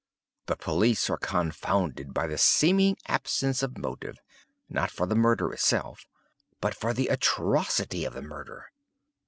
The 0.47 0.55
police 0.55 1.11
are 1.11 1.17
confounded 1.19 2.11
by 2.11 2.25
the 2.25 2.39
seeming 2.39 2.97
absence 3.05 3.61
of 3.61 3.77
motive—not 3.77 4.89
for 4.89 5.05
the 5.05 5.13
murder 5.13 5.53
itself—but 5.53 6.73
for 6.73 6.91
the 6.91 7.07
atrocity 7.09 8.03
of 8.05 8.13
the 8.15 8.23
murder. 8.23 8.71